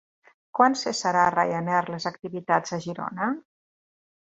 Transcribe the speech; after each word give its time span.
Quan 0.59 0.77
cessarà 0.83 1.25
Ryanair 1.35 1.83
les 1.97 2.09
activitats 2.13 2.77
en 2.79 2.85
Girona? 2.89 3.31